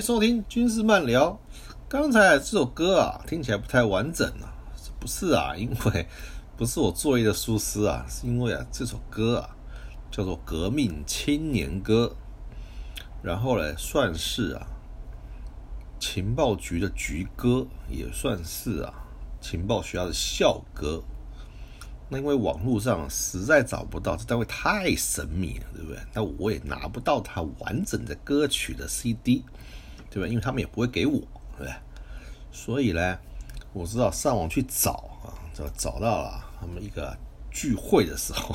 [0.00, 1.38] 收听军事漫聊。
[1.86, 4.48] 刚才这首歌啊，听起来不太完整啊，
[4.98, 6.06] 不是啊，因为
[6.56, 9.56] 不是我作业的疏失啊，是因为啊，这首歌啊
[10.10, 12.16] 叫做《革命青年歌》，
[13.22, 14.66] 然后呢，算是啊
[15.98, 18.94] 情报局的局歌，也算是啊
[19.40, 21.02] 情报学校的校歌。
[22.08, 25.98] 那因为网络上实在找不到，这单位太神秘了，对不对？
[26.14, 29.44] 那我也拿不到它完整的歌曲的 CD，
[30.10, 30.28] 对吧？
[30.28, 31.12] 因为他们也不会给我，
[31.56, 31.72] 对不对？
[32.50, 33.18] 所以呢，
[33.72, 34.92] 我知道上网去找
[35.24, 37.16] 啊，就找到了他们一个
[37.50, 38.54] 聚会的时候，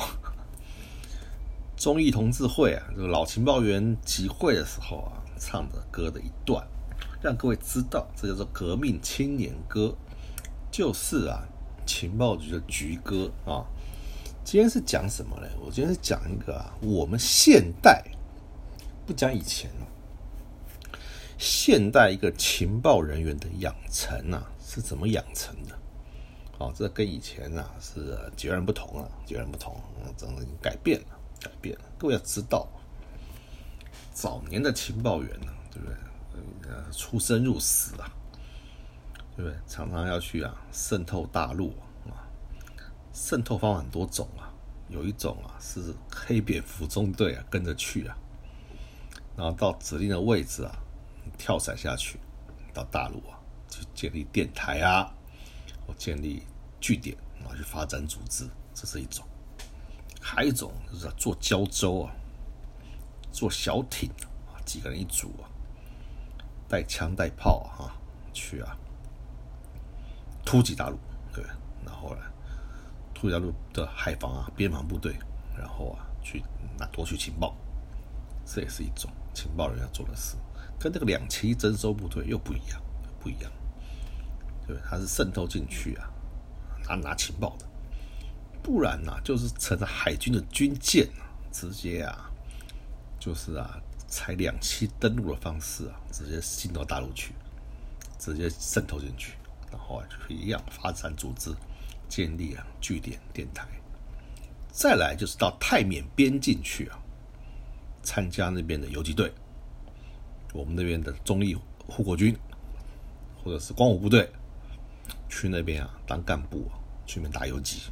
[1.76, 6.64] 忠义同志会啊，这个老情报员集会的时候啊，唱的歌的一段，
[7.22, 9.96] 让各位知道，这叫做革命青年歌，
[10.70, 11.42] 就是啊。
[11.88, 13.62] 情报局的局歌啊，
[14.42, 15.46] 今天是讲什么呢？
[15.64, 18.02] 我今天是讲一个啊，我们现代
[19.06, 19.86] 不讲以前了，
[21.46, 25.78] 现代一个情报人员的养成啊，是怎么养成的？
[26.58, 29.80] 哦，这跟以前啊是截然不同了，截然不同，
[30.16, 31.06] 整个改变了，
[31.40, 31.84] 改变了。
[31.96, 32.66] 各位要知道，
[34.12, 35.96] 早年的情报员呢，对不对？
[36.68, 38.10] 呃，出生入死啊。
[39.36, 39.56] 对不对？
[39.68, 41.68] 常常要去啊，渗透大陆
[42.06, 42.26] 啊，
[43.12, 44.50] 渗透方法很多种啊。
[44.88, 48.16] 有一种啊，是黑蝙蝠中队啊，跟着去啊，
[49.36, 50.74] 然后到指定的位置啊，
[51.38, 52.18] 跳伞下去，
[52.72, 53.38] 到大陆啊，
[53.68, 55.12] 去建立电台啊，
[55.86, 56.42] 或建立
[56.80, 59.26] 据点啊，去发展组织，这是一种。
[60.20, 62.12] 还有一种就是坐胶州啊，
[63.30, 64.10] 坐小艇
[64.48, 65.46] 啊，几个人一组啊，
[66.68, 67.94] 带枪带炮啊，
[68.32, 68.76] 去啊。
[70.44, 70.98] 突击大陆，
[71.32, 71.44] 对，
[71.84, 72.22] 然后呢，
[73.12, 75.16] 突击大陆的海防啊、边防部队，
[75.56, 76.42] 然后啊，去
[76.78, 77.56] 拿夺取情报，
[78.44, 80.36] 这也是一种情报人员做的事，
[80.78, 82.80] 跟这个两栖征收部队又不一样，
[83.20, 83.50] 不一样，
[84.66, 86.08] 对，他是渗透进去啊，
[86.88, 87.66] 拿拿情报的，
[88.62, 92.30] 不然呢，就是乘着海军的军舰啊，直接啊，
[93.18, 97.32] 就是啊，采两栖登陆的方式啊，直接进到大陆去，
[98.18, 99.32] 直接渗透进去。
[99.70, 101.52] 然后啊，就是一样发展组织，
[102.08, 103.66] 建立啊据点、电台。
[104.70, 106.98] 再来就是到泰缅边境去啊，
[108.02, 109.32] 参加那边的游击队，
[110.56, 111.54] 我们那边的中立
[111.86, 112.36] 护国军，
[113.42, 114.28] 或者是光武部队，
[115.28, 116.64] 去那边啊当干部，
[117.06, 117.82] 去那边打游击。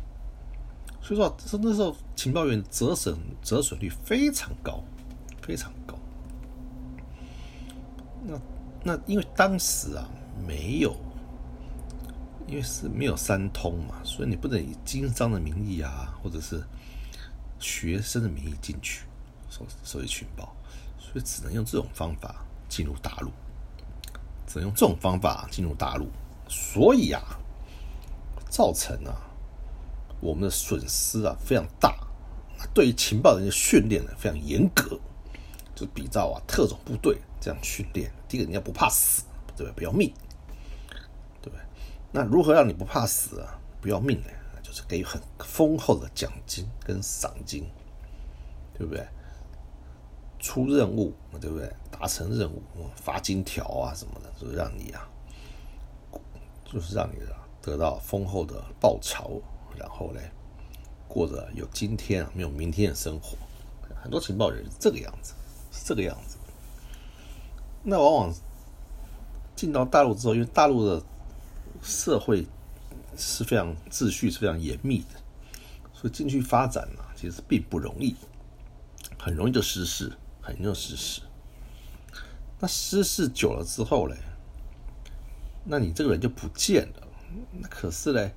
[1.02, 4.82] 所以说，是那时候情报员折损折损率非常高，
[5.42, 5.98] 非常高。
[8.26, 8.40] 那
[8.82, 10.08] 那因为当时啊
[10.46, 10.96] 没有。
[12.46, 16.62] 因为是没有三通嘛，所以你不能以经商的名义啊，或者是
[17.58, 19.06] 学生的名义进去
[19.48, 20.54] 收收集情报，
[20.98, 23.30] 所以只能用这种方法进入大陆，
[24.48, 26.08] 只能用这种方法进入大陆，
[26.48, 27.22] 所以啊，
[28.50, 29.14] 造成啊
[30.20, 31.94] 我们的损失啊非常大。
[32.74, 34.98] 对于情报人员训练呢非常严格，
[35.72, 38.10] 就比照啊特种部队这样训练。
[38.26, 39.22] 第一个你要不怕死，
[39.56, 39.72] 对吧？
[39.76, 40.12] 不要命。
[41.40, 41.60] 对不对
[42.10, 44.26] 那如何让你不怕死啊，不要命呢？
[44.64, 47.70] 就是给予很丰厚的奖金跟赏金，
[48.76, 49.06] 对不对？
[50.44, 51.10] 出任务，
[51.40, 51.72] 对不对？
[51.90, 52.62] 达成任务，
[52.96, 55.08] 发金条啊什么的，就是让你啊，
[56.66, 57.16] 就是让你
[57.62, 59.40] 得到丰厚的报酬，
[59.74, 60.20] 然后呢，
[61.08, 63.38] 过着有今天啊没有明天的生活。
[64.02, 65.32] 很多情报人是这个样子，
[65.72, 66.36] 是这个样子。
[67.82, 68.34] 那往往
[69.56, 71.02] 进到大陆之后，因为大陆的
[71.82, 72.46] 社会
[73.16, 75.20] 是非常秩序是非常严密的，
[75.94, 78.14] 所以进去发展呢，其实并不容易，
[79.18, 80.12] 很容易就失势，
[80.44, 81.22] 很容易失势。
[82.60, 84.14] 那失事久了之后呢，
[85.64, 87.08] 那你这个人就不见了。
[87.50, 88.30] 那可是呢，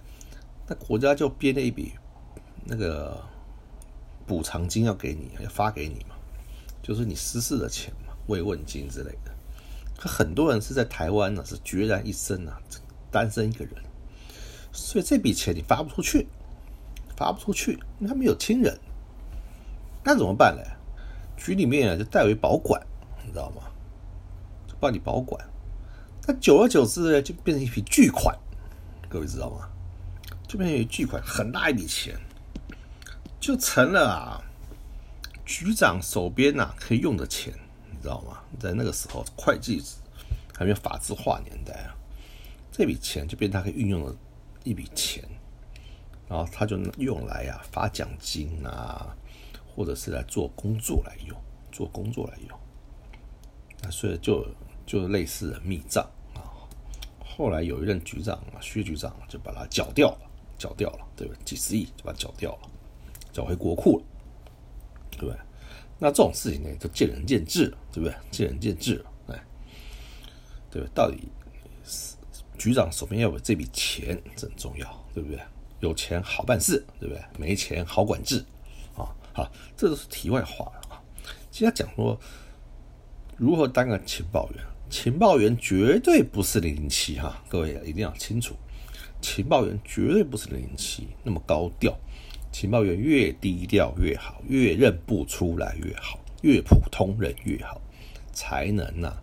[0.65, 1.91] 那国家就编了一笔
[2.63, 3.21] 那个
[4.25, 6.15] 补偿金要给你，要发给你嘛，
[6.81, 9.31] 就是你失事的钱嘛，慰问金之类的。
[9.99, 12.59] 可很多人是在台湾呢，是孑然一身啊。
[13.09, 13.73] 单身一个人，
[14.73, 16.27] 所以这笔钱你发不出去，
[17.15, 18.77] 发不出去，因为他没有亲人，
[20.03, 20.61] 那怎么办呢？
[21.37, 22.81] 局里面啊就代为保管，
[23.23, 23.63] 你知道吗？
[24.67, 25.41] 就帮你保管。
[26.27, 28.37] 那久而久之呢，就变成一笔巨款，
[29.07, 29.69] 各位知道吗？
[30.47, 32.15] 就变成一笔巨款，很大一笔钱，
[33.39, 34.41] 就成了啊
[35.45, 37.53] 局长手边呐可以用的钱，
[37.89, 38.39] 你知道吗？
[38.59, 39.81] 在那个时候，会计
[40.53, 41.95] 还没有法制化年代啊，
[42.71, 44.15] 这笔钱就变他可以运用的
[44.63, 45.23] 一笔钱，
[46.27, 49.15] 然后他就用来啊发奖金啊，
[49.77, 51.37] 或者是来做工作来用，
[51.71, 52.59] 做工作来用。
[53.83, 54.45] 那所以就
[54.85, 56.03] 就类似的密账
[56.33, 56.41] 啊。
[57.23, 61.35] 后来有一任局长啊，薛局长就把它缴掉了，缴掉了，对吧？
[61.45, 62.69] 几十亿就把它缴掉了，
[63.31, 64.05] 缴回国库了。
[65.11, 65.37] 对不对？
[65.97, 68.15] 那这种事情呢，就见仁见智了，对不对？
[68.29, 69.43] 见仁见智了，哎，
[70.69, 70.91] 对不对？
[70.93, 71.17] 到底
[72.57, 75.39] 局长手边要有这笔钱，这很重要，对不对？
[75.79, 77.23] 有钱好办事，对不对？
[77.39, 78.45] 没钱好管制，
[79.37, 80.99] 好，这都是题外话了啊。
[81.51, 82.19] 其实讲说
[83.37, 88.55] 如何当个情报员，情报员绝对不是零零七哈，各位一定要清楚，
[89.21, 91.95] 情报员绝对不是零零七那么高调。
[92.51, 97.79] 情报员越低调越好，越认不出来越好，越普通人越好，
[98.33, 99.15] 才能啊，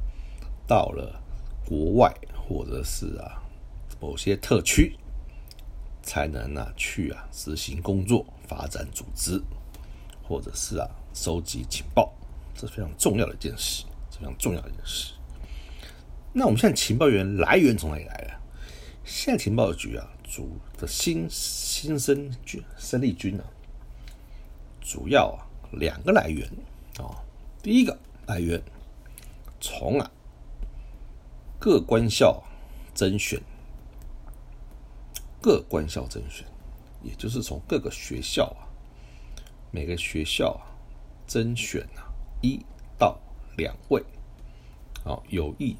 [0.65, 1.21] 到了
[1.67, 3.43] 国外或者是啊
[3.99, 4.97] 某些特区，
[6.05, 9.43] 才能啊去啊执行工作、发展组织，
[10.35, 12.13] 或者是啊收集情报，
[12.57, 15.13] 这是非常重要的一件事，非常重要的一件事。
[16.33, 18.31] 那我们现在情报员来源从哪里来的？
[19.05, 20.11] 现在情报局啊。
[20.27, 23.45] 主的新新生军生力军呢，
[24.81, 26.45] 主要啊两个来源
[26.99, 27.23] 啊，
[27.63, 27.97] 第一个
[28.27, 28.61] 来源
[29.61, 30.11] 从啊
[31.61, 32.43] 各官校
[32.97, 33.41] 甄选，
[35.41, 36.45] 各官校甄选，
[37.05, 38.67] 也就是从各个学校啊，
[39.75, 40.71] 每个学校啊
[41.27, 42.07] 甄选啊
[42.41, 42.65] 一
[42.97, 43.19] 到
[43.57, 44.01] 两位，
[45.03, 45.77] 啊有意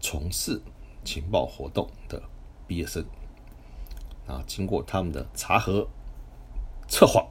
[0.00, 0.62] 从事
[1.04, 2.22] 情报活动的
[2.66, 3.04] 毕业生。
[4.26, 5.86] 啊，经过他们的查核、
[6.88, 7.28] 策划、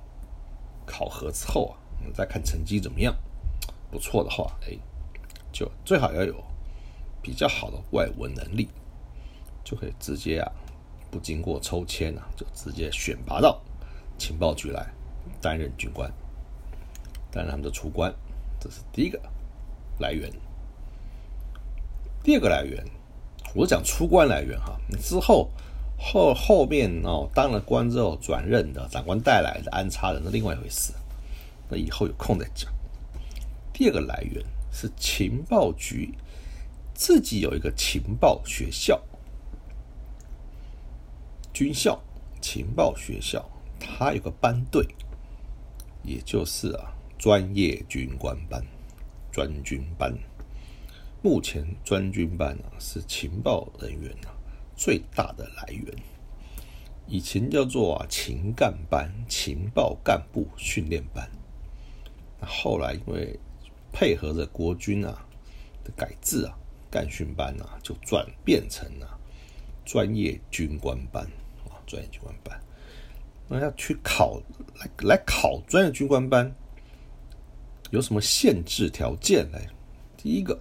[0.86, 3.16] 考核之后啊，我们再看成绩怎么样。
[3.90, 4.78] 不错的话，哎，
[5.52, 6.44] 就最好要有
[7.24, 8.70] 比较好的外文能力，
[9.64, 10.52] 就可以直接啊，
[11.10, 13.60] 不经过抽签啊，就直接选拔到
[14.20, 14.94] 情报局来
[15.42, 16.12] 担任军官，
[17.31, 18.13] 担任他们的出关。
[18.60, 19.22] 这是第一个
[20.00, 20.31] 来源。
[22.24, 22.83] 第二个来源，
[23.54, 25.50] 我讲出关来源哈，之后。
[25.98, 30.92] 后后面哦，当了官之后转任的长官带来的安插人，是另外一回事。
[31.69, 32.69] 那以后有空再讲。
[33.72, 36.13] 第二个来源是情报局
[36.94, 39.01] 自己有一个情报学校，
[41.54, 41.98] 军校
[42.42, 43.50] 情报学校，
[43.80, 44.86] 它有个班队，
[46.06, 48.63] 也就是啊专业军官班、
[49.31, 50.13] 专军班。
[51.22, 54.31] 目前专军班啊是情报人员啊。
[54.78, 55.86] 最大的来源，
[57.07, 61.31] 以前叫做啊情干班、情报干部训练班，
[62.42, 63.40] 后来因为
[63.94, 65.25] 配合着国军啊
[65.82, 66.51] 的改制啊，
[66.91, 69.18] 干训班啊就转变成啊
[69.86, 71.24] 专业军官班
[71.70, 72.62] 啊专业军官班。
[73.48, 74.42] 那要去考
[74.80, 76.54] 来来考专业军官班，
[77.92, 79.60] 有什么限制条件呢？
[80.18, 80.60] 第一个。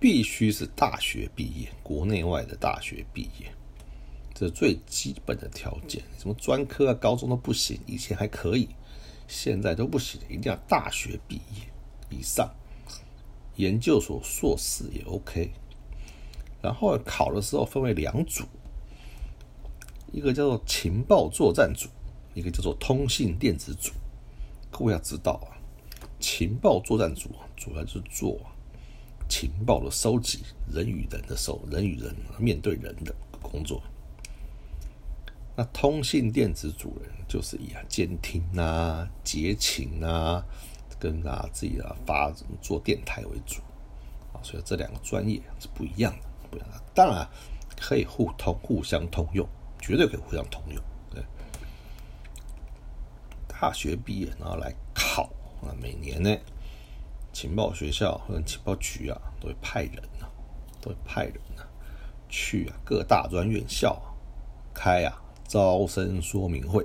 [0.00, 3.50] 必须是大学毕业，国内外的大学毕业，
[4.32, 6.00] 这是最基本的条件。
[6.16, 8.68] 什么专科啊、高中都不行，以前还可以，
[9.26, 12.48] 现在都不行，一定要大学毕业以上，
[13.56, 15.50] 研究所硕士也 OK。
[16.62, 18.44] 然后考的时候分为两组，
[20.12, 21.88] 一个叫做情报作战组，
[22.34, 23.92] 一个叫做通信电子组。
[24.70, 25.56] 各位要知道啊，
[26.20, 28.38] 情报作战组主要就是做。
[29.30, 30.40] 情报的收集，
[30.72, 33.82] 人与人的收，人与人面对人的工作。
[35.54, 40.42] 那通信电子主人就是以啊监听啊、截情啊，
[40.98, 43.60] 跟啊自己啊发做电台为主
[44.32, 46.82] 啊，所以这两个专业是不一样的，不一样的。
[46.94, 47.28] 当然
[47.76, 49.46] 可以互通、互相通用，
[49.88, 50.82] 绝对可以互相通用。
[51.10, 51.24] 对，
[53.48, 55.30] 大学毕业然后来考
[55.62, 56.36] 啊，每年呢。
[57.30, 60.26] 情报学校或者情报局啊，都会派人啊，
[60.80, 61.62] 都会派人啊，
[62.28, 64.00] 去啊各大专院校
[64.74, 66.84] 开啊招生说明会，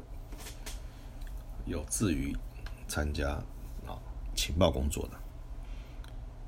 [1.65, 2.37] 有志于
[2.87, 3.29] 参加
[3.87, 3.97] 啊
[4.35, 5.17] 情报工作的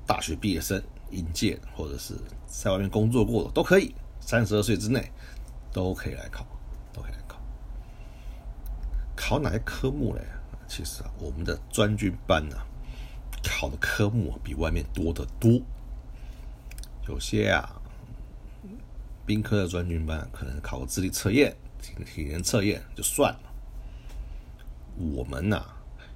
[0.06, 2.14] 大学毕业生、应届或者是
[2.46, 5.10] 在外面工作过的都可以，三十二岁之内
[5.76, 6.46] 都可以来考，
[6.90, 7.38] 都可以来考。
[9.14, 10.22] 考哪些科目呢？
[10.66, 12.56] 其实啊，我们的专军班呢。
[13.44, 15.60] 考的科目比外面多得多，
[17.06, 17.78] 有些啊，
[19.26, 23.54] 兵科的专军班可能考个智力测验、体体能测验就算了。
[24.96, 25.62] 我们呐，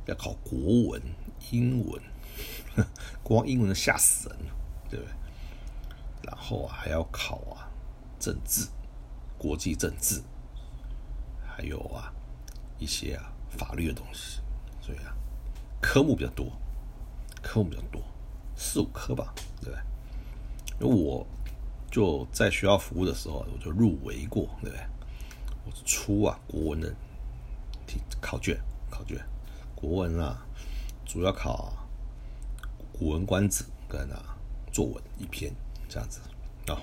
[0.06, 1.02] 要考国文、
[1.50, 2.02] 英文，
[3.22, 4.54] 光英文都吓死人了，
[4.88, 5.12] 对不对？
[6.22, 7.70] 然后啊，还要考啊
[8.18, 8.66] 政治、
[9.40, 10.22] 国际政治，
[11.42, 12.12] 还有啊
[12.78, 14.38] 一些啊法律的东西，
[14.82, 15.16] 所以啊
[15.80, 16.52] 科目比较多，
[17.40, 18.02] 科目比较多，
[18.54, 19.32] 四五科吧，
[19.62, 19.78] 对不对？
[20.78, 21.26] 因为我
[21.90, 24.86] 就在学校服务的时候，我就入围过，对不对？
[25.64, 26.94] 我出啊国文的
[27.86, 29.18] 题考卷，考卷
[29.74, 30.44] 国文啊，
[31.06, 31.72] 主要考
[32.98, 34.36] 《古文观止》跟啊
[34.70, 35.50] 作文一篇
[35.88, 36.20] 这样子
[36.66, 36.76] 啊、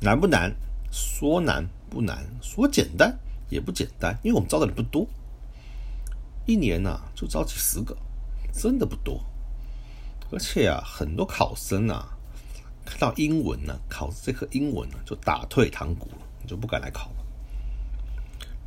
[0.00, 0.52] 难不难？
[0.92, 3.18] 说难不难，说简单
[3.48, 5.06] 也不简单，因为我们招的人不多，
[6.46, 7.96] 一年呐、就招几十个，
[8.52, 9.24] 真的不多。
[10.30, 12.16] 而且啊，很多考生啊，
[12.84, 17.26] 看到英文呢、考这科英文呢，就打退堂鼓了，就不敢来考了。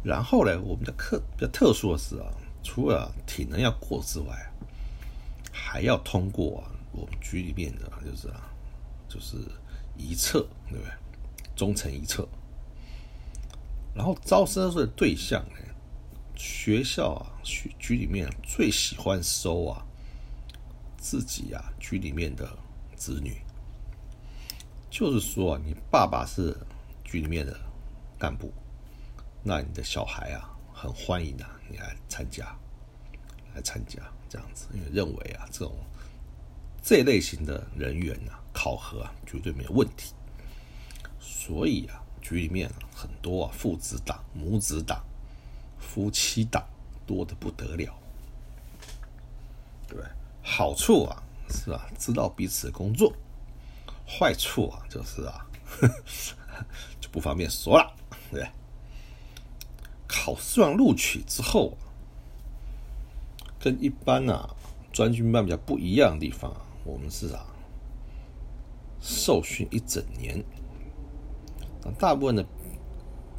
[0.04, 2.28] 然后呢，我们的课比较特殊的是啊，
[2.64, 4.52] 除了体能要过之外，
[5.52, 8.50] 还要通过啊，我们局里面的就是啊，
[9.08, 9.38] 就是
[9.96, 10.92] 一测，对不对？
[11.56, 12.28] 中层一测。
[13.94, 15.56] 然后招生的对象呢，
[16.36, 19.86] 学校啊，局里面最喜欢收啊，
[20.98, 22.46] 自己啊局里面的
[22.96, 23.38] 子女。
[24.90, 26.56] 就是说啊，你爸爸是
[27.04, 27.58] 局里面的
[28.18, 28.52] 干部，
[29.44, 32.58] 那你的小孩啊，很欢迎啊，你来参加，
[33.54, 35.74] 来参加这样子，因为认为啊，这种
[36.82, 40.14] 这类型的人员啊，考核啊，绝对没有问题。
[41.28, 45.04] 所以啊，局里面很多啊，父子党、母子党、
[45.80, 46.64] 夫妻党
[47.08, 47.94] 多的不得了，
[49.88, 50.06] 对不对？
[50.44, 53.12] 好处啊是啊，知道彼此的工作；
[54.08, 55.46] 坏处啊就是啊，
[57.02, 57.92] 就不方便说了，
[58.32, 58.50] 对对？
[60.08, 61.76] 考试完录取之后，
[63.60, 64.56] 跟一般啊
[64.94, 67.46] 专军班比较不一样的地方，我们是啊
[69.02, 70.44] 受训一整年。
[71.98, 72.46] 大部分的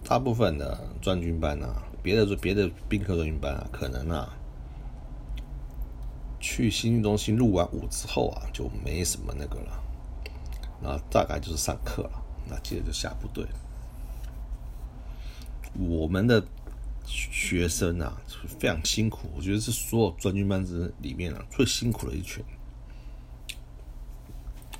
[0.05, 4.33] 大部分的专军班啊，别的别的兵科专军班啊，可能啊
[6.39, 9.83] 去新训中心录完舞之后啊，就没什么那个了，
[10.81, 13.45] 那大概就是上课了，那接着就下部队。
[15.79, 16.43] 我们的
[17.05, 18.17] 学生啊，
[18.59, 22.45] 非常辛苦，我觉得是所有专军班之里面啊最辛苦的一群。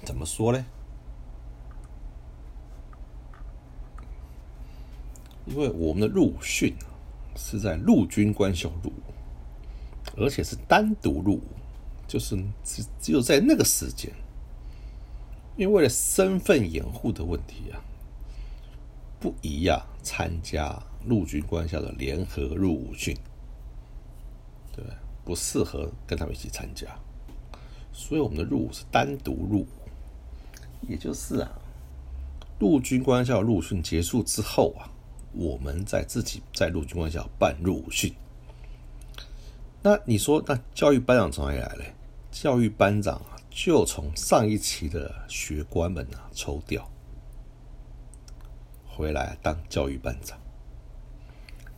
[0.05, 0.65] 怎么说呢？
[5.47, 6.75] 因为我们的入伍训
[7.37, 9.03] 是在陆军官校入伍，
[10.17, 11.43] 而且是单独入伍，
[12.09, 14.13] 就是只只有在那个时间，
[15.57, 17.79] 因为为了身份掩护的问题啊，
[19.21, 23.15] 不宜啊参加陆军官校的联合入伍训，
[24.75, 24.97] 对不对？
[25.25, 26.89] 不适合跟他们一起参加，
[27.93, 29.69] 所以我们的入伍是单独入伍，
[30.89, 31.51] 也就是啊，
[32.59, 34.91] 陆军官校入伍训结束之后啊。
[35.39, 38.15] 我们在自己在陆军官校办入伍训，
[39.83, 41.93] 那你说，那教育班长从哪里来嘞？
[42.31, 46.91] 教育班长啊，就从上一期的学官们啊抽调
[48.87, 50.39] 回来当教育班长，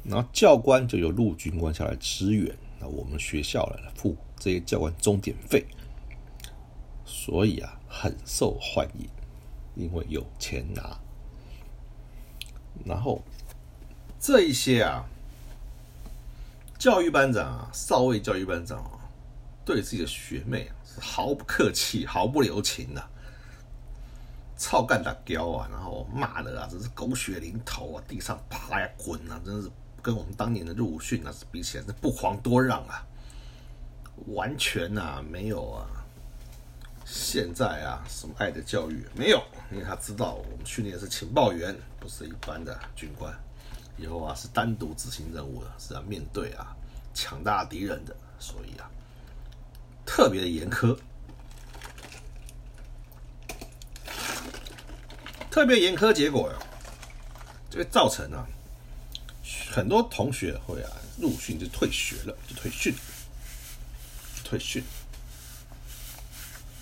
[0.05, 5.67] 然后教官就由陆军官校来支援，那我们学校来付这些教官钟点费，
[7.05, 9.09] 所以啊，很受欢迎，
[9.75, 10.97] 因为有钱拿，
[12.85, 13.21] 然后。
[14.21, 15.05] 这一些啊，
[16.77, 18.99] 教育班长啊，少尉教育班长啊，
[19.65, 23.09] 对自己的学妹啊是毫不客气、毫不留情的、
[24.57, 29.71] 操干打雕啊，然后骂的啊，真是狗血淋头啊，地上爬呀滚啊，真是
[30.03, 33.07] 跟我们当年的入伍训那是比起来是不遑多让啊，
[34.27, 35.87] 完全啊没有啊，
[37.05, 43.33] 现在啊什么爱的教育没有，因为他知道我们训练是情报员，不是一般的军官。
[43.99, 46.75] 以后啊是单独执行任务的，是要面对啊
[47.13, 48.89] 强大敌人的，所以啊
[50.07, 50.97] 特别的严苛，
[55.51, 56.59] 特别严苛，结果呀
[57.69, 58.47] 就会造成啊
[59.71, 62.95] 很多同学会啊入训就退学了，就退训，
[64.45, 64.83] 退训。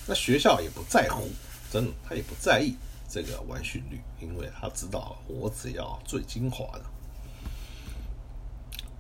[0.07, 1.29] 那学校也不在乎，
[1.73, 2.77] 真的他也不在意
[3.09, 6.85] 这个完训率，因为他知道我只要最精华的。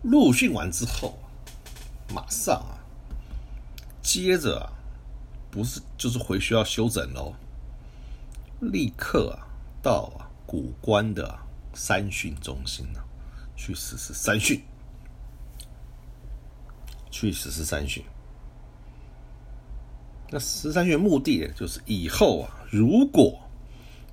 [0.07, 1.19] 陆训完之后，
[2.15, 2.79] 马上啊，
[4.01, 4.73] 接着啊，
[5.51, 7.35] 不是就是回学校休整喽，
[8.61, 9.49] 立刻啊
[9.83, 11.37] 到啊古关的
[11.75, 13.03] 三训中心啊
[13.57, 14.63] 去实施三训。
[17.11, 18.05] 去实施三训。
[20.31, 23.41] 那实施三训目的就是以后啊，如果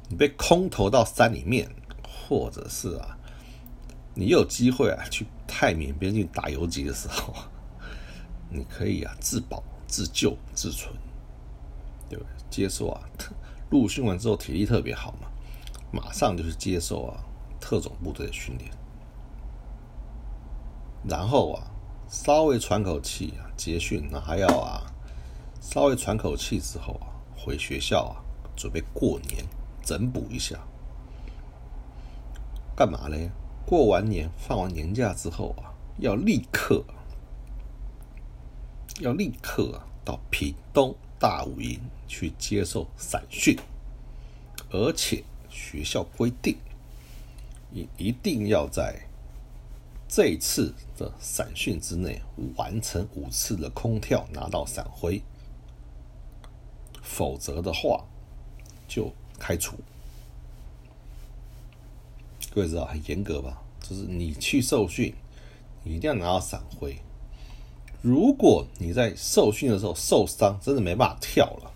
[0.09, 1.69] 你被空投到山里面，
[2.01, 3.17] 或者是啊，
[4.15, 7.31] 你有机会啊去泰缅边境打游击的时候，
[8.49, 10.91] 你可以啊自保、自救、自存，
[12.09, 12.29] 对不对？
[12.49, 13.01] 接受啊，
[13.69, 15.27] 陆训完之后体力特别好嘛，
[15.91, 17.23] 马上就是接受啊
[17.61, 18.71] 特种部队的训练，
[21.07, 21.69] 然后啊
[22.09, 24.81] 稍微喘口气啊结训，那还要啊
[25.61, 28.17] 稍微喘口气之后啊回学校啊
[28.55, 29.45] 准备过年
[29.83, 30.57] 整补一下，
[32.75, 33.29] 干嘛嘞？
[33.65, 36.83] 过完年放完年假之后啊，要立刻
[38.99, 43.57] 要立刻啊到屏东大武营去接受散训，
[44.69, 46.57] 而且学校规定，
[47.71, 49.07] 一一定要在
[50.07, 52.21] 这次的散训之内
[52.55, 55.23] 完成五次的空跳，拿到伞徽，
[57.01, 58.05] 否则的话
[58.87, 59.77] 就开除。
[62.53, 63.63] 各位知道很严格吧？
[63.81, 65.11] 就是你去受训，
[65.83, 66.95] 你一定要拿到伞徽。
[68.03, 71.73] 如果你在受训的时候受伤，真的没办法跳了，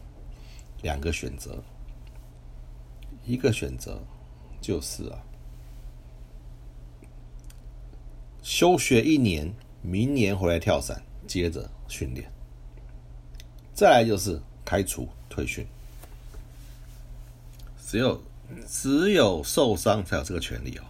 [0.83, 1.63] 两个选择，
[3.25, 3.99] 一个选择
[4.61, 5.17] 就是啊，
[8.43, 12.23] 休学一年，明年回来跳伞，接着训练；
[13.73, 15.65] 再来就是开除退训。
[17.83, 18.21] 只有
[18.67, 20.83] 只有受伤才有这个权利哦。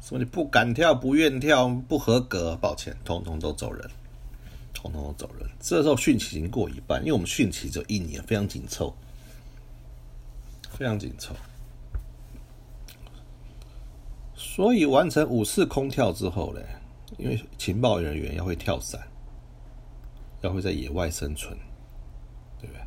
[0.00, 3.90] 说你不敢跳、不愿跳、不合格，抱歉，通通都走人。
[4.74, 5.48] 通通都走人。
[5.60, 8.92] 这时候训期已经过一半，因为我们训期只有一年，非常紧凑，
[10.70, 11.34] 非常紧凑。
[14.34, 16.60] 所以完成五次空跳之后呢，
[17.16, 19.00] 因为情报人员要会跳伞，
[20.40, 21.56] 要会在野外生存，
[22.60, 22.82] 对不对？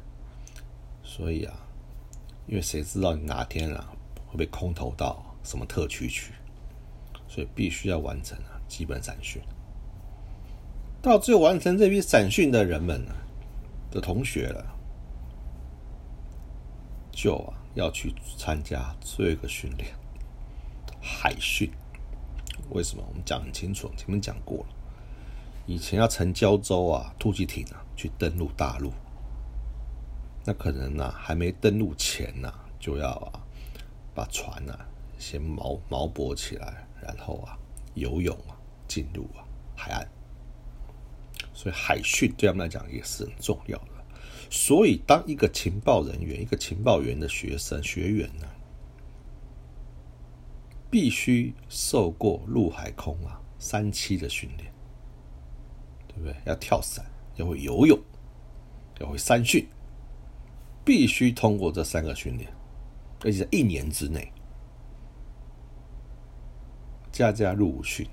[1.01, 1.55] 所以啊，
[2.47, 3.91] 因为谁知道你哪天啊
[4.27, 6.33] 会被空投到什么特区去，
[7.27, 9.41] 所以必须要完成啊基本散训。
[11.01, 13.13] 到最后完成这批散训的人们呢
[13.91, 14.65] 的同学了，
[17.11, 19.93] 就啊要去参加最后一个训练——
[21.01, 21.71] 海训。
[22.71, 23.03] 为什么？
[23.07, 24.65] 我们讲很清楚，前面讲过了。
[25.67, 28.91] 以前要乘胶州啊突击艇啊去登陆大陆，
[30.45, 33.41] 那可能呢还没登陆前呢就要啊
[34.13, 34.77] 把船呢
[35.17, 37.57] 先锚锚泊起来，然后啊
[37.95, 38.55] 游泳啊
[38.87, 39.43] 进入啊
[39.75, 40.07] 海岸。
[41.53, 43.87] 所以海训对他们来讲也是很重要的。
[44.51, 48.47] 所以，当一个情报人员、一个情报员的学生、学员呢，
[50.91, 54.71] 必须受过陆海空啊三期的训练，
[56.07, 56.35] 对不对？
[56.45, 57.03] 要跳伞，
[57.37, 57.99] 要会游泳，
[58.99, 59.67] 要会三训，
[60.85, 62.49] 必须通过这三个训练，
[63.23, 64.31] 而且在一年之内，
[67.11, 68.07] 家家入伍训。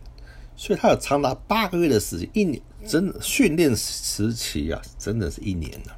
[0.56, 5.92] 所以他有长达八个月的时间，一年真的训练时期啊，真的是一年呢，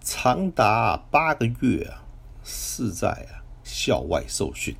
[0.00, 2.02] 长达八个月啊，
[2.42, 4.74] 是在啊校外受训，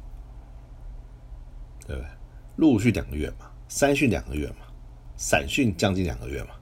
[1.86, 2.08] 对不对？
[2.56, 4.66] 陆续两个月嘛，三训两个月嘛，
[5.16, 6.54] 散训将近两个月嘛，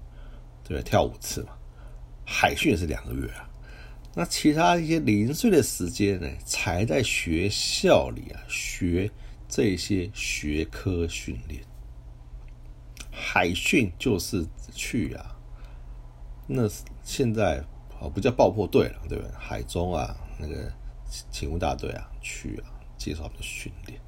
[0.64, 0.82] 对不对？
[0.82, 1.52] 跳五次嘛，
[2.32, 3.46] 海训是两个月啊。
[4.14, 9.10] 那其他一些零碎的时间呢，才在学校里啊学。
[9.54, 11.62] 这些学科训练，
[13.10, 15.36] 海训就是去啊，
[16.46, 16.62] 那
[17.02, 17.62] 现在
[18.00, 19.30] 哦不叫爆破队了，对不对？
[19.36, 20.72] 海中啊，那个
[21.30, 24.00] 勤务大队啊，去啊，接受他们的训练，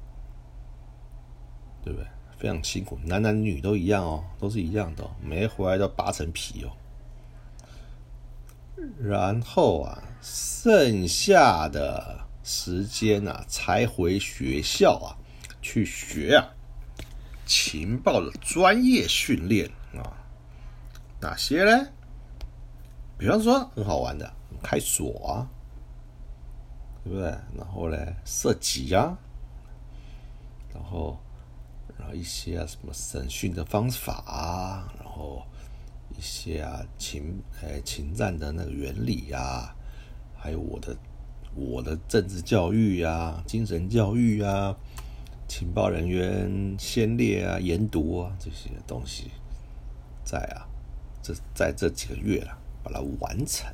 [1.83, 2.07] 对不对？
[2.39, 6.71] 非常辛苦，男男女都一样哦，都是一样的，每回来都扒层皮哦。
[8.99, 15.17] 然后啊，剩下的时间啊，才回学校啊。
[15.67, 16.47] 去学啊，
[17.43, 20.13] 情报的专业训练啊，
[21.19, 21.87] 哪些呢？
[23.17, 25.49] 比方说很好玩的开锁啊，
[27.03, 27.25] 对不对？
[27.57, 29.17] 然后呢，射击啊，
[30.71, 31.19] 然后
[31.97, 35.43] 然后一些什么审讯的方法啊，然后
[36.17, 39.75] 一些啊情呃情战的那个原理呀，
[40.37, 40.97] 还有我的
[41.55, 44.75] 我的政治教育呀，精神教育呀。
[45.47, 49.29] 情报人员先烈啊、研读啊这些东西，
[50.23, 50.65] 在啊，
[51.21, 53.71] 这在这几个月了，把它完成。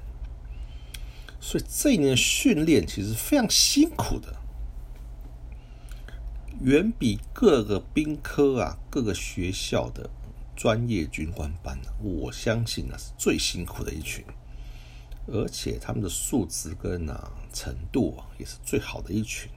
[1.39, 4.35] 所以这一年训练其实非常辛苦的，
[6.59, 10.09] 远比各个兵科啊、各个学校的
[10.55, 14.23] 专业军官班呢，我相信呢是最辛苦的一群，
[15.27, 19.49] 而且他们的素质跟啊程度啊也是最好的一群。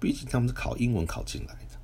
[0.00, 1.78] 毕竟他们是考英文考进来的，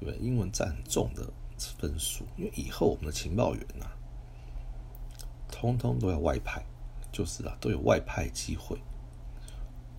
[0.00, 0.18] 对不对？
[0.18, 1.30] 英文占很重的
[1.78, 3.86] 分数，因为以后我们的情报员呐，
[5.50, 6.64] 通通都要外派，
[7.12, 8.78] 就是啊，都有外派机会。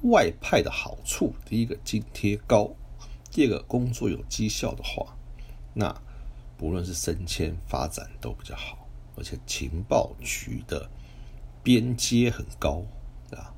[0.06, 2.74] 外派的好处，第一个津贴高，
[3.30, 5.16] 第二个工作有绩效的话，
[5.76, 5.96] 那
[6.62, 10.88] 不论是升迁发展都比较好，而且情报局的
[11.64, 12.84] 边阶很高，
[13.32, 13.52] 啊，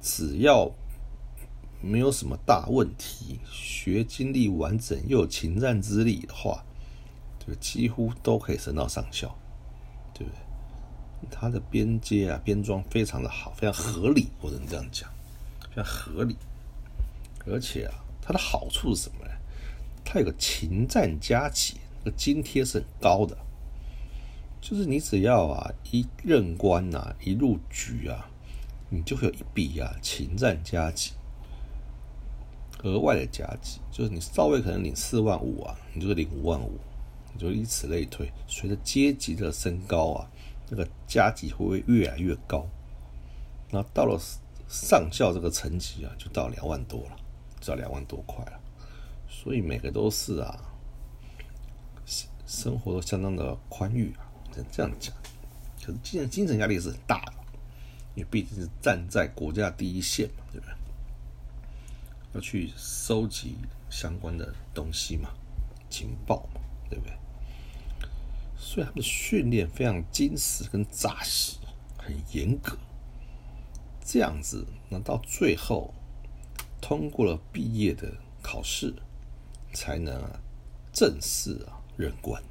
[0.00, 0.70] 只要
[1.80, 6.64] 没有什么大问题，学经历完整又有勤战之力的话，
[7.44, 9.36] 就几乎都可以升到上校，
[10.14, 10.38] 对不对？
[11.32, 15.10] 他的边阶啊，边装非常的好，非常合理，我能这样讲。
[15.74, 16.36] 非常合理，
[17.44, 19.32] 而且啊，它的好处是什么呢？
[20.04, 23.36] 它有个勤战加给，那个津贴是很高的。
[24.60, 28.30] 就是你只要啊一任官呐，一入局啊，
[28.88, 31.12] 你就会有一笔啊勤战加给，
[32.82, 33.80] 额外的加给。
[33.90, 36.78] 就是你少尉可能领四万五啊，你就领五万五，
[37.32, 38.32] 你就以此类推。
[38.46, 40.30] 随着阶级的升高啊，
[40.68, 42.66] 那个加给会不会越来越高？
[43.70, 44.20] 那到了。
[44.66, 47.16] 上校这个层级啊，就到两万多了，
[47.60, 48.58] 就要两万多块了，
[49.28, 50.58] 所以每个都是啊，
[52.46, 54.26] 生活都相当的宽裕啊，
[54.70, 55.14] 这样讲。
[55.80, 57.32] 可是精神精神压力是很大的，
[58.14, 60.74] 因为毕竟是站在国家第一线嘛，对不对？
[62.34, 63.56] 要去收集
[63.90, 65.30] 相关的东西嘛，
[65.88, 67.12] 情报嘛，对不对？
[68.56, 71.58] 所以他们的训练非常精实跟扎实，
[71.98, 72.76] 很严格。
[74.04, 75.94] 这样子，那到最后
[76.80, 78.10] 通过了毕业的
[78.42, 78.94] 考试，
[79.72, 80.40] 才能啊
[80.92, 82.42] 正式啊任官。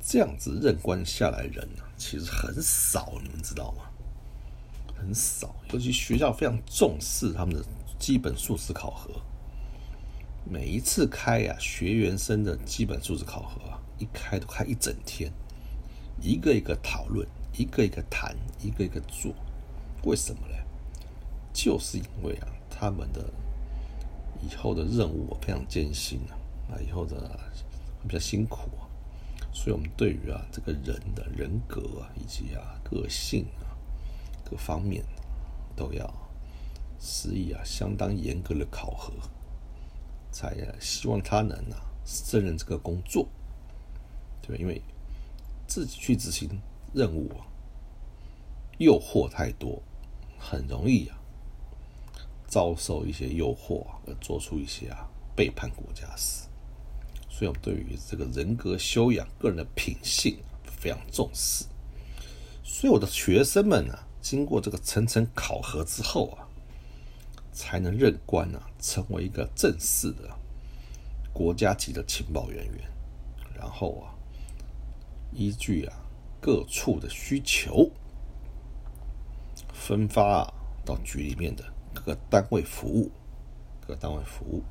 [0.00, 3.84] 这样子任官下来人啊，其实很少，你们知道吗？
[4.96, 7.64] 很少，尤其学校非常重视他们的
[7.98, 9.10] 基本素质考核。
[10.44, 13.60] 每一次开啊学员生的基本素质考核，
[13.98, 15.32] 一开都开一整天，
[16.20, 17.26] 一个一个讨论，
[17.56, 19.34] 一个一个谈，一个一个做。
[20.04, 20.54] 为什么呢？
[21.52, 23.24] 就是因为啊，他们的
[24.42, 26.36] 以后的任务非常艰辛啊，
[26.72, 27.16] 啊，以后的
[28.06, 28.70] 比较辛苦，
[29.52, 33.76] 所以我们对于啊这个人的人格啊，以及啊个性啊
[34.44, 35.04] 各方面
[35.74, 36.12] 都要
[37.00, 39.12] 施以啊相当严格的考核，
[40.30, 43.26] 才希望他能啊胜任这个工作，
[44.42, 44.80] 对吧因为
[45.66, 46.48] 自己去执行
[46.92, 47.46] 任务啊，
[48.78, 49.82] 诱惑太多。
[50.46, 51.16] 很容易啊，
[52.46, 56.43] 遭受一些诱惑而做出一些啊背叛国家事，
[57.36, 61.64] 所以我们对于这个人格修养、个人的品性非常重视。
[62.62, 66.46] 所以我的学生们呢，经过这个层层考核之后啊，
[67.52, 70.30] 才能任官啊，成为一个正式的
[71.32, 72.88] 国家级的情报人员。
[73.52, 74.14] 然后啊，
[75.32, 75.96] 依据啊
[76.40, 77.90] 各处的需求。
[79.72, 80.48] 分发
[80.84, 83.10] 到局里面的各个单位服务，
[83.80, 84.62] 各个单位服务，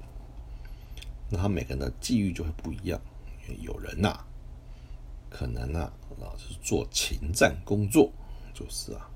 [1.33, 3.01] 那他每个人的际遇就会不一样。
[3.59, 4.19] 有人呐，
[5.31, 8.11] 可能啊，老是做勤战工作，
[8.53, 9.09] 就是啊，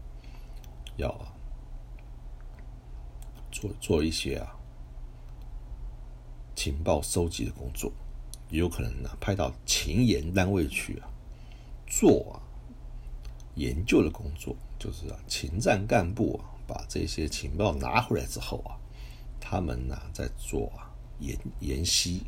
[0.96, 1.16] 要
[3.52, 4.58] 做做一些啊
[6.56, 7.92] 情报收集的工作，
[8.50, 11.08] 也有可能呢派到勤研单位去啊
[11.86, 12.42] 做啊
[13.54, 14.56] 研究的工作。
[14.80, 18.78] 就是啊，勤战干部啊，把这些情报拿回来之后啊，
[19.40, 20.87] 他们呢在做啊
[21.20, 22.24] 研研析，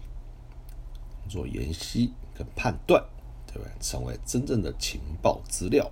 [1.27, 3.03] 做研析跟判断，
[3.47, 3.71] 对不对？
[3.79, 5.89] 成为真正的情报资料，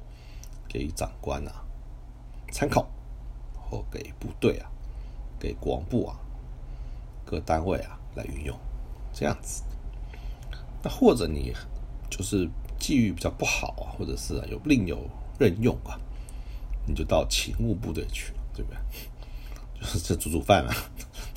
[0.68, 1.64] 给长官啊
[2.52, 2.88] 参考，
[3.56, 4.70] 或给部队啊，
[5.40, 6.20] 给国防部啊
[7.26, 8.58] 各单位啊来运用，
[9.14, 9.64] 这样子。
[10.84, 11.54] 那或者你
[12.10, 15.08] 就是际遇比较不好啊，或者是有另有
[15.40, 16.00] 任用啊。
[16.90, 18.80] 你就到勤务部队去，对不对？
[19.82, 20.74] 就是这煮煮饭啊，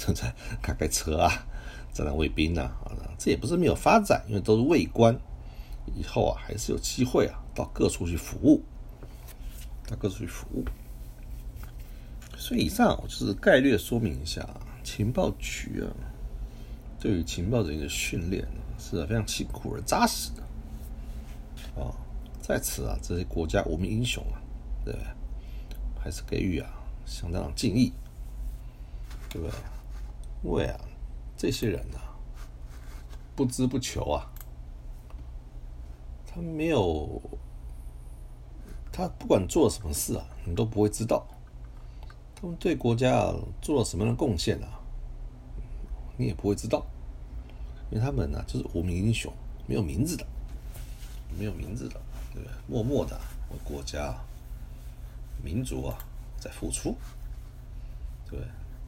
[0.00, 1.46] 正在开开车啊，
[1.94, 2.72] 当当卫兵啊，
[3.18, 5.14] 这也不是没有发展，因为都是卫官，
[5.94, 8.62] 以后啊还是有机会啊到各处去服务，
[9.86, 10.64] 到各处去服务。
[12.36, 14.48] 所以以上我就是概略说明一下，
[14.82, 15.92] 情报局啊，
[16.98, 20.42] 对于情报人员的训练是非常辛苦而扎实的。
[21.80, 21.92] 啊，
[22.40, 24.40] 在此啊，这些国家无名英雄啊，
[24.84, 24.94] 对。
[26.02, 26.66] 还是给予啊
[27.04, 27.92] 相当敬意，
[29.28, 29.54] 对不对？
[30.42, 30.80] 因为啊，
[31.36, 31.98] 这些人呢
[33.36, 34.30] 不知不求啊，
[36.26, 37.20] 他没有，
[38.92, 41.26] 他不管做什么事啊，你都不会知道。
[42.34, 44.80] 他们对国家啊做了什么样的贡献啊，
[46.16, 46.86] 你也不会知道，
[47.90, 49.30] 因为他们呢就是无名英雄，
[49.66, 50.26] 没有名字的，
[51.38, 52.00] 没有名字的，
[52.32, 52.56] 对不对？
[52.66, 54.14] 默默的为国家、
[55.44, 55.98] 民族啊
[56.38, 56.96] 在付出，
[58.30, 58.38] 对？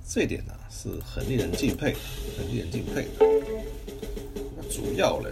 [0.07, 1.95] 这一点呢是很令人敬佩，
[2.37, 3.27] 很令人敬佩的。
[4.57, 5.31] 那主要嘞，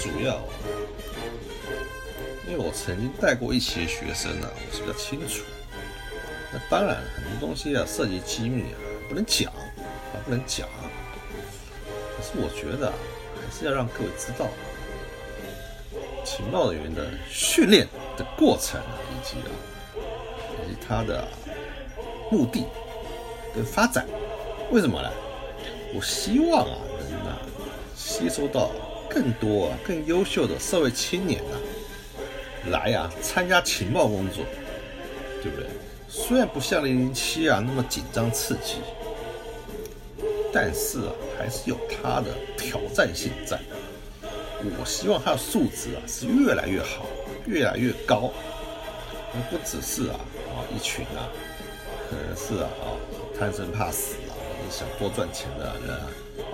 [0.00, 0.40] 主要，
[2.48, 5.42] 因为我曾经带过一些学生啊，我是比较清楚。
[6.52, 10.66] 那当然，很多东西啊涉及机密啊，不能讲啊，不能讲。
[12.16, 12.94] 可是我觉得啊，
[13.34, 14.48] 还是要让各位知道，
[16.24, 17.86] 情报人员的训练
[18.16, 19.50] 的过程啊，以及啊，
[20.64, 21.28] 以及他的
[22.30, 22.64] 目的
[23.56, 24.06] 跟发展。
[24.70, 25.10] 为什么呢？
[25.94, 26.76] 我希望啊，
[27.10, 27.38] 能啊
[27.96, 28.70] 吸收到
[29.08, 31.56] 更多更优秀的社会青年啊，
[32.70, 34.44] 来啊参加情报工作，
[35.42, 35.66] 对不对？
[36.08, 38.76] 虽然不像零零七啊那么紧张刺激，
[40.52, 43.58] 但是啊还是有它的挑战性在。
[44.78, 47.06] 我希望他的素质啊是越来越好，
[47.46, 48.32] 越来越高，
[49.32, 51.28] 而不只是啊啊一群啊
[52.10, 52.86] 可能是啊啊
[53.38, 54.32] 贪生怕死啊，
[54.70, 56.08] 想多赚钱的人啊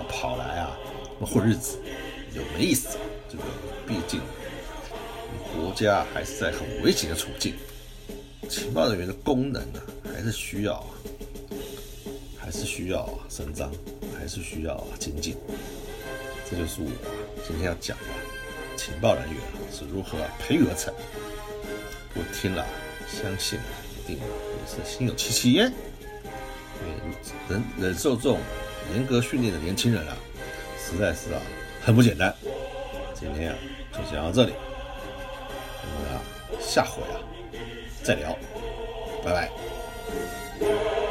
[0.09, 0.77] 跑来啊
[1.21, 1.77] 混日子，
[2.33, 2.97] 有没意思。
[3.29, 3.43] 这个
[3.87, 4.19] 毕竟
[5.55, 7.55] 国家还是在很危险的处境。
[8.49, 9.81] 情报人员的功能呢，
[10.13, 10.85] 还是需要，
[12.37, 13.71] 还是需要伸张，
[14.19, 15.37] 还是需要精进。
[16.49, 16.89] 这就是我
[17.47, 19.39] 今天要讲的情报人员
[19.71, 20.93] 是如何培育而成。
[22.13, 22.65] 我听了，
[23.07, 23.57] 相信
[23.97, 25.73] 一定也是心有戚戚焉。
[26.87, 27.17] 因为
[27.49, 28.39] 忍忍受这种
[28.93, 30.15] 严格训练的年轻人啊，
[30.77, 31.41] 实在是啊
[31.83, 32.33] 很不简单。
[33.13, 33.57] 今天啊
[33.93, 34.53] 就讲到这里，
[35.81, 36.21] 我们啊
[36.59, 37.19] 下回啊。
[38.03, 38.37] 再聊，
[39.23, 41.02] 拜拜。